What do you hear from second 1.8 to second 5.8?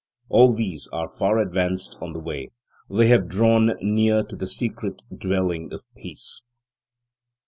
on the way; they have drawn near to the secret dwelling